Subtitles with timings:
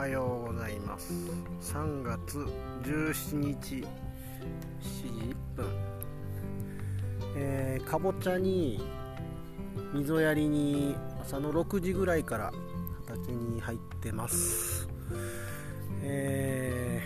[0.00, 1.12] はようございます。
[1.60, 2.38] 3月
[2.84, 3.84] 17日7
[4.80, 5.66] 時1分
[7.36, 8.80] えー、かぼちゃに
[9.92, 12.50] 溝やりに朝の6時ぐらいから
[13.06, 14.88] 畑に入ってます。
[16.02, 17.02] え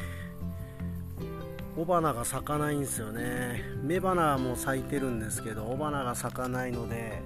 [1.74, 3.60] ー、雄花が咲かないんですよね。
[3.82, 7.20] 雌花も咲いてるんですけど雄花が咲かないので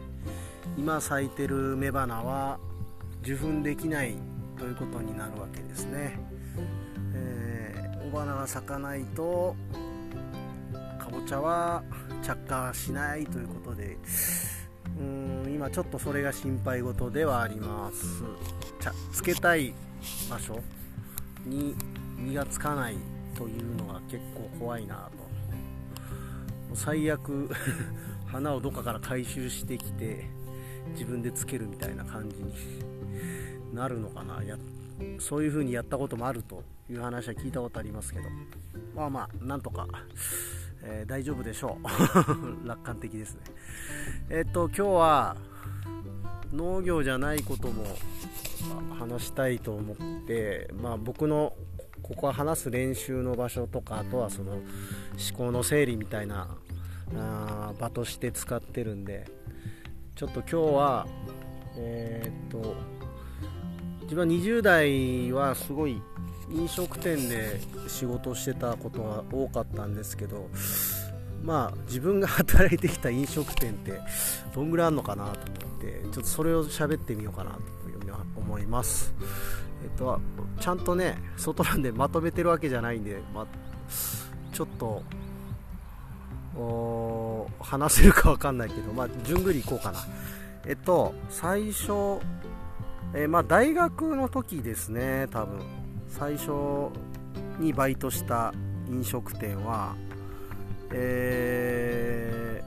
[0.79, 2.58] 今咲いてる雌花は
[3.22, 4.16] 受粉できない
[4.58, 6.18] ということになるわけですね、
[7.14, 9.54] えー、雄花が咲かないと
[10.99, 11.82] かぼちゃは
[12.22, 13.96] 着火しないということで
[14.99, 18.22] うん今ちょっとそれが心配事ではあります。
[19.13, 19.75] つけたい
[20.30, 20.61] 場所
[21.44, 21.75] に
[22.18, 22.96] 実がつかない
[23.36, 25.11] というのが結構怖いな
[26.71, 26.77] と。
[26.77, 27.49] 最悪
[28.27, 30.29] 花をどっかから回収してきて
[30.93, 32.52] 自分でつけるみたいな感じに
[33.72, 34.42] なるのかな。
[34.42, 34.56] や
[35.20, 38.28] そういう風にやったこともあるという話は聞いたことありますけど。
[38.94, 39.86] まあまあなんとか、
[40.83, 41.89] えー、大丈夫でしょう。
[42.66, 43.41] 楽観的ですね。
[44.30, 45.36] えっと今日は
[46.52, 47.84] 農業じゃないことも
[48.98, 49.96] 話したいと思っ
[50.27, 51.55] てまあ僕の
[52.02, 54.62] ここは話す練習の場所とかあとはその思
[55.36, 56.48] 考の整理みたいな
[57.16, 59.27] あ場として使ってるんで
[60.14, 61.06] ちょっと今日は
[61.77, 62.74] えー、っと
[64.09, 66.01] 自分は20代はすごい
[66.51, 70.48] 飲食店で仕事をしてたことが多かったんですけど
[71.42, 74.01] まあ自分が働いてきた飲食店って
[74.55, 77.61] どんぐらいあるのかなと思ってちょっとそれを喋ってみようかなと
[78.39, 79.12] 思います
[79.84, 80.19] えっと
[80.59, 83.47] ちゃんとね外なんでまとめてるわけじゃないんで、ま
[84.53, 85.03] ちょっと
[87.61, 90.01] 話せるか分かんないけど、まあ、順繰りいこうかな。
[90.67, 92.19] えっと、最初、
[93.14, 95.61] えー、まあ、大学の時ですね、多分。
[96.09, 96.91] 最初
[97.58, 98.52] にバイトした
[98.89, 99.95] 飲食店は、
[100.92, 102.63] え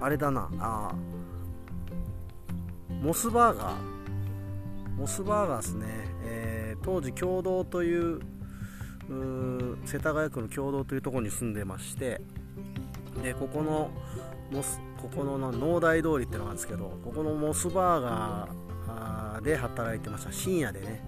[0.00, 0.94] ー、あれだな、あ
[3.02, 3.74] モスバーガー、
[4.96, 5.86] モスバーガーですね、
[6.24, 8.20] えー、当時、共同という
[9.84, 12.20] 世田谷区の共同というところに住んでまして
[13.22, 13.90] でここの
[14.50, 18.63] モスここの農大通りっていうのがあるんですけどここのモスバーガー
[19.42, 20.32] で働いてました。
[20.32, 21.02] 深夜でね、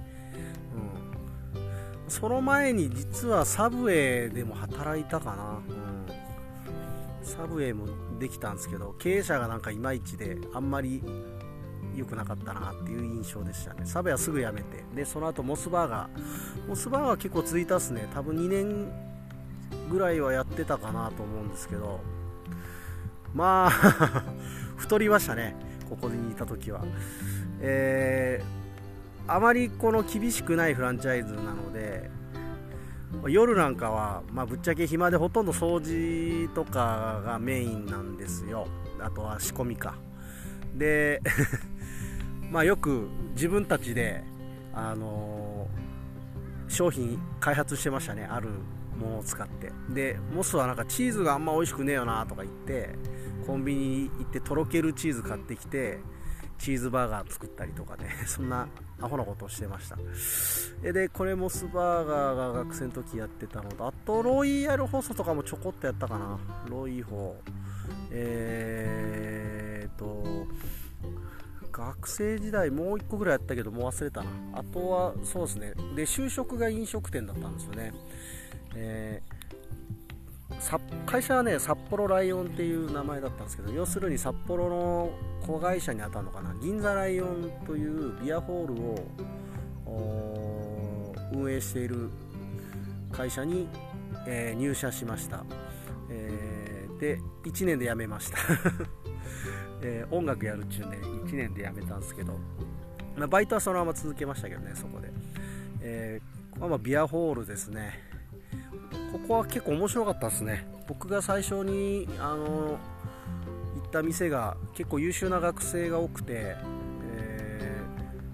[1.54, 7.86] うん、その前に実はサブウェイでも働いたかな、うん、サブウェイも
[8.18, 11.02] できたんですけど経営者がなんかいまいちであんまり
[11.96, 13.86] 良くなかったなっていう印象でしたね。
[13.86, 14.84] サブウェイはすぐ辞めて。
[14.94, 16.68] でその後モスバーガー。
[16.68, 18.06] モスバーガー結構続いたっすね。
[18.12, 18.92] 多分2年
[19.90, 22.00] ぐらいはやってたかなと思うんですけど。
[23.32, 23.70] まあ
[24.76, 25.56] 太りましたね。
[25.88, 26.84] ここにいた時は。
[27.60, 32.10] えー、あまりこの厳しくないフランチャイズなので
[33.28, 38.66] 夜なんかは、まあ、ぶっちゃけ暇でほとんど掃除とかがメインなんですよ。
[39.00, 39.94] あとは仕込みか。
[40.74, 41.22] で
[42.50, 44.22] まあ、よく自分たちで、
[44.72, 48.28] あのー、商品開発してましたね。
[48.30, 48.50] ある
[48.96, 49.72] ものを使って。
[49.90, 52.96] でモスはなんかチーズがあんま美味しくねえよなとか言って
[53.46, 56.00] コンビニ行ってとろけるチーズ買ってきて
[56.58, 58.10] チーズバーガー作ったりとかね。
[58.26, 58.68] そんな
[59.00, 59.96] アホなことをしてました。
[60.92, 66.38] でこれモスバーガーが学生の時やってたのとあとロイヤルホストとかもちょこっとやったかな。
[66.68, 67.36] ロイホ
[68.10, 70.46] えーと
[71.72, 74.30] 学生時代もう1個ぐらいやったけどもう忘れたな。
[74.54, 75.74] あとはそうですね。
[75.94, 77.92] で就職が飲食店だったんですよね、
[78.74, 79.35] えー、
[81.06, 85.10] 会社はね札幌ライオンっていう名前だったんですけど要するに札幌の
[85.46, 86.54] 子会社に当たるのかな。
[86.60, 88.74] 銀座ライオンというビアホール
[89.90, 92.10] を運営している
[93.12, 93.68] 会社に、
[94.26, 95.44] えー、入社しました、
[96.10, 98.38] えー、で1年で辞めました。
[99.82, 102.38] えー、音楽やるっちゅうんで1年で辞めたんですけど、
[103.16, 105.12] まあ、バイトはそのまま続けましたけどねそこで、
[105.82, 108.05] えー、まあ、まあビアホールですね。
[109.12, 110.66] ここは結構面白かったですね。
[110.88, 112.78] 僕が最初にあの行
[113.86, 116.56] った店が結構優秀な学生が多くて、
[117.12, 117.80] え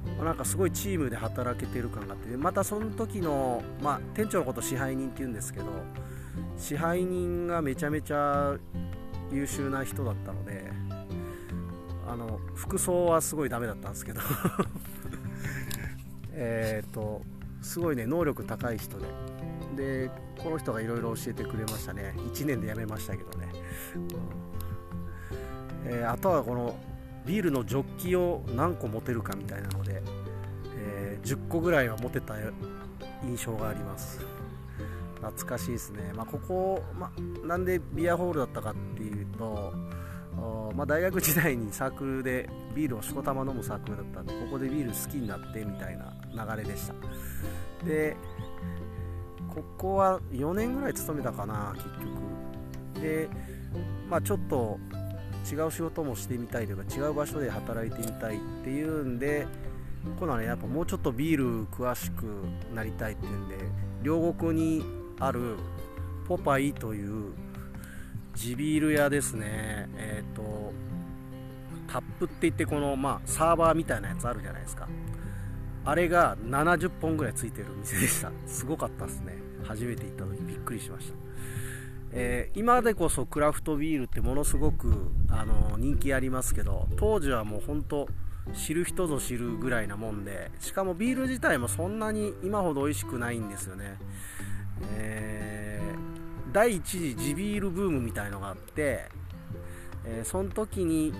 [0.06, 5.66] ー、ま、なんかすごいチームで働けてる感があってまたその時の、まあ、店長のこと支配人っていうんですけど
[6.58, 8.54] 支配人がめちゃめちゃ
[9.30, 10.70] 優秀な人だったので
[12.06, 14.20] あの服装はすごいダメだったんですけど。
[16.34, 17.22] えっと
[17.60, 19.06] すごいね能力高い人で。
[19.76, 20.10] で
[20.42, 22.14] この人がいろいろ教えてくれましたね。
[22.16, 23.48] 1年で辞めましたけどね、
[23.94, 25.90] うん。
[25.90, 26.76] えー、あとはこの
[27.26, 30.02] ビールのジョッキを何個持てるかみたいなので、
[30.76, 32.34] え10個ぐらいは持てた
[33.24, 34.20] 印象があります。
[35.22, 39.72] 懐かしいですね、まあ、ここ、まあ、なんでビアホールだったかっていうと、
[40.74, 46.12] まあ、大学時代にサークルでビールをしこたま飲むサークルだったんでここでビール好きになってみたいな
[46.56, 46.94] 流れでした。
[47.86, 48.16] で
[49.54, 51.84] ここは4年ぐらい勤めたかな結
[52.94, 53.00] 局。
[53.02, 53.28] で
[54.08, 54.78] まあちょっと
[55.50, 59.46] 違う仕事もしてみたいというか違う場所で働いてみたいっていうんで
[60.18, 62.24] 今度はねやっぱもうちょっとビール詳しく
[62.74, 63.56] なりたいっていうんで
[64.02, 64.84] 両国に
[65.18, 65.56] ある
[66.26, 67.32] ポパイという
[68.34, 69.88] 地ビール屋ですね。
[69.96, 70.72] えっ、ー、と
[71.86, 74.88] タップって言ってこの、まあ、サーバーみたいなやつあるじゃないですか。
[75.84, 78.30] あれが70本ぐらいついてる店でした。
[78.46, 79.36] すごかったですね。
[79.64, 81.14] 初めて行った時びっくりしました。
[82.14, 88.06] えー、今でこそクラフトビールってものすごくあの人気ありますけど当時はもう本当
[88.54, 93.96] 知る人ぞ知るぐらいなもんでしかもビール自体もそんなに今ほど美味しくないんですよね、
[94.96, 99.08] えー、第一次地ビールブームみたいのがあって、
[100.04, 101.14] えー、その時に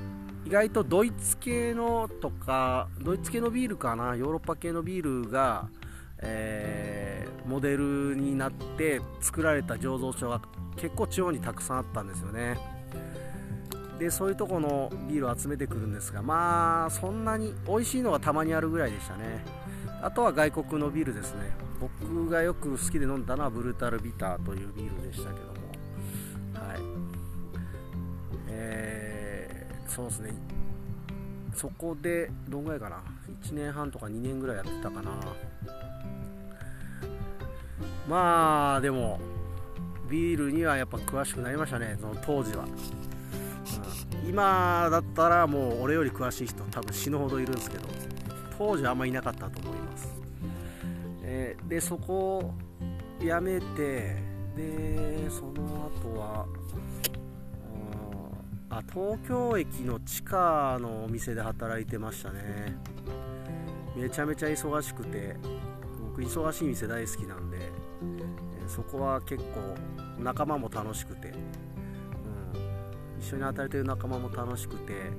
[0.44, 5.68] 意外とドイツ系のとかドイツ系のビールかなヨーロッパ系のビールが、
[6.18, 10.40] えー、モデルになって作られた醸造所が
[10.76, 12.58] 結構地方にたくさんあったんですよね。
[13.98, 19.44] でそういうとこのビールを集めてくるんですがまあそんなに美味しいのがたまにあるぐらいでしたね。
[20.02, 21.50] あとは外国のビールですね。
[21.80, 25.51] 僕がよく好きで飲んだのはブルータルビターというビールでしたけど。
[29.94, 30.32] そうですね。
[31.54, 33.02] そこでどんぐらいかな
[33.42, 35.10] ？1年半とか2年ぐらいやってたかな。
[38.08, 39.20] まあでも
[40.08, 41.96] ビールにはやっぱ詳しくなりましたね。
[42.00, 47.86] その当時は、うん、今だったらもう俺より詳しい人多分死ぬほどいるんですけど
[48.56, 50.14] 当時はあんまいなかったと思います、
[51.22, 52.54] えー、でそこを
[53.20, 54.16] 辞めて
[54.56, 56.46] でその後は
[58.72, 62.74] あ東京駅の地下のお店で働いてましたね。
[63.94, 65.36] めちゃめちゃ忙しくて
[66.00, 67.70] 僕忙しい店大好きなんで、
[68.66, 69.74] そこは結構
[70.18, 71.36] 仲間も楽しくて、うん、
[73.20, 75.12] 一緒に働いてる仲間も楽しくて、え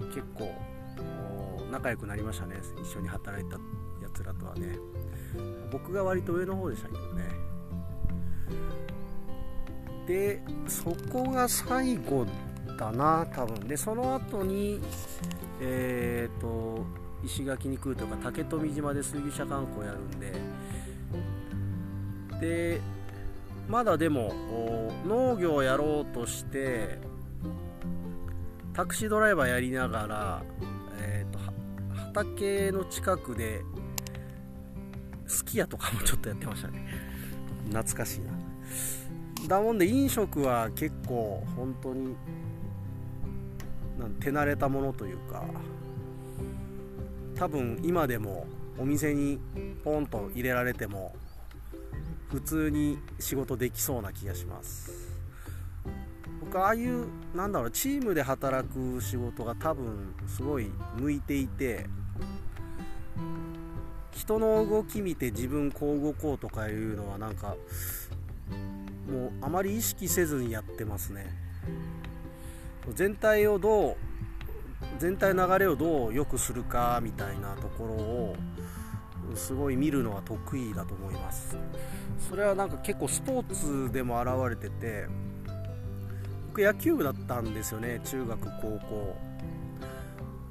[0.00, 0.52] ー、結構
[1.72, 3.60] 仲良くなりましたね一緒に働いたや
[4.12, 4.76] つらとはね。
[5.72, 7.54] 僕が割と上の方でしたけどね。
[10.06, 12.26] でそこが最後
[12.78, 13.66] だな多分。
[13.66, 14.80] でその後に
[15.60, 16.84] えっ、ー、と
[17.24, 20.32] 石垣に来るとか竹富島で水牛車観光やるんで。
[22.40, 22.80] で
[23.68, 24.34] まだでも
[25.06, 26.98] 農業をやろうとして
[28.74, 30.42] タクシードライバーやりながら、
[31.00, 31.38] えーと、
[31.94, 33.62] 畑の近くで
[35.26, 36.86] すき家とかもちょっとやってましたね。
[37.68, 38.33] 懐かしいな。
[39.48, 42.16] だもんで飲食は結構本当に
[44.20, 45.44] 手慣れたものというか
[47.34, 48.46] 多分今でも
[48.78, 49.38] お店に
[49.84, 51.14] ポンと入れられても
[52.30, 55.14] 普通に仕事できそうな気がします。
[56.40, 61.86] 僕ああいうなんだろうチームで働く仕事が多分すごい向いていて
[64.12, 67.56] 人の動き見て自分こう動こうとかいうのはなんか
[69.10, 71.26] もうあまり意識せずにやってますね。
[72.94, 73.96] 全体をどう
[74.98, 78.36] 全体流れをどう良くするかみたいなところを
[79.34, 81.56] すごい見るのは得意だと思います。
[82.28, 85.06] それはなんか結構スポーツでも現れてて
[86.48, 88.00] 僕野球部だったんですよね。
[88.04, 89.16] 中学高校。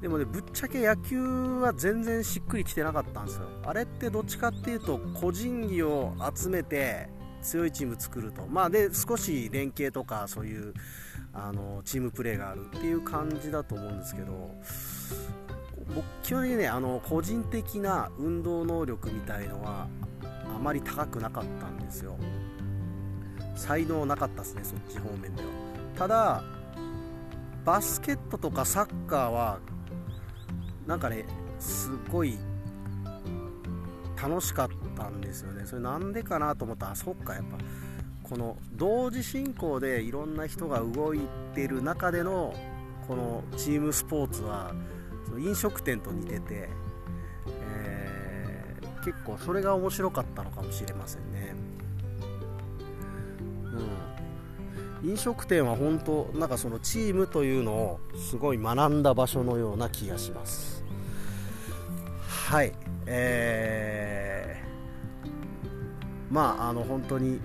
[0.02, 3.46] でもねぶっちゃけ野球は全然しっくりきてなかったんですよ。
[3.64, 7.08] あれってどっちかっていうと個人技を集めて
[7.44, 8.46] 強いチーム作ると。
[8.48, 10.74] まあで少し連携とかそういう
[11.32, 14.54] あのチームプレーがあるっていう感じだと思うんですけど
[15.94, 19.86] 僕基本的にねあの個人的な運動能力みたいのは
[20.22, 22.16] あまり高くなかったんですよ。
[23.56, 25.48] 才能なかったですねそっち方面では。
[25.96, 26.42] ただ
[27.64, 29.58] バスケットとかサッカーは
[30.86, 31.24] なんかね
[31.58, 32.38] すごい
[34.20, 35.66] 楽しかったんですよね。
[35.66, 36.88] それなんでかなと思った。
[36.88, 37.34] らそっか。
[37.34, 37.58] やっぱ
[38.22, 41.20] この同時進行でいろんな人が動い
[41.54, 42.54] てる中での
[43.06, 44.74] このチームスポーツは
[45.38, 46.68] 飲食店と似てて、
[47.48, 51.54] えー、結構それが面白かったのかもしれませんね。
[55.02, 60.82] うん、飲食店は本当なんかそのチームというのをすごい学んだ場所のような気がします。
[62.26, 62.72] はい。
[63.06, 67.40] えー、まああの本当に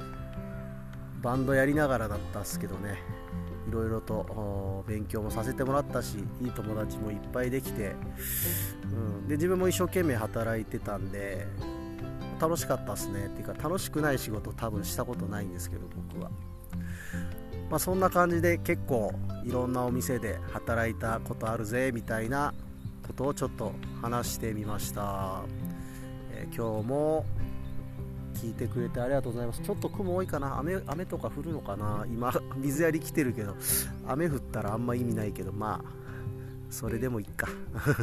[1.21, 3.19] バンドやりながらだったっすけどね。
[3.67, 7.93] いろいろと勉強もさせてもらったしいい友達もいっぱいできて、
[8.91, 11.45] うん、で自分も一生懸命働いてたんで
[12.41, 13.27] 楽しかったっすね。
[13.27, 16.31] っていうか楽しくない仕事多分したことないんですけど僕は、
[17.69, 19.13] まあ、そんな感じで結構
[19.45, 22.53] いろんなお店で働いたことあるぜみたいな
[23.09, 25.41] ことをちょっと話してみました、
[26.31, 27.25] えー、今日も
[28.35, 29.61] 聞いてくれてありがとうございます。
[29.61, 30.57] ちょっと雲多いかな。
[30.59, 32.05] 雨雨とか降るのかな。
[32.07, 33.55] 今 水やり来てるけど
[34.07, 35.91] 雨降ったらあんま意味ないけどまあ
[36.69, 37.49] それでもいっか。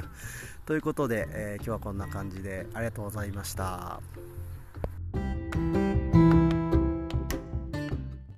[0.67, 4.01] ということで、えー、今日はこんな感じでありがとうございました。